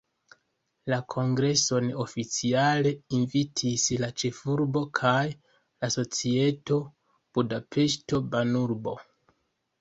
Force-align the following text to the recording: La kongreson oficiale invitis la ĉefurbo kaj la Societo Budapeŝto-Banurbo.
La 0.91 0.97
kongreson 1.13 1.89
oficiale 2.03 2.93
invitis 3.17 3.83
la 4.05 4.09
ĉefurbo 4.23 4.83
kaj 5.01 5.19
la 5.27 5.91
Societo 5.97 6.79
Budapeŝto-Banurbo. 7.39 8.97